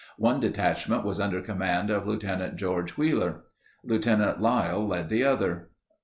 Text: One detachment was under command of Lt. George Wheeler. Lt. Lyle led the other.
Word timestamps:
One 0.17 0.39
detachment 0.39 1.05
was 1.05 1.19
under 1.19 1.41
command 1.43 1.91
of 1.91 2.07
Lt. 2.07 2.55
George 2.55 2.97
Wheeler. 2.97 3.43
Lt. 3.83 4.39
Lyle 4.41 4.87
led 4.87 5.09
the 5.09 5.23
other. 5.23 5.69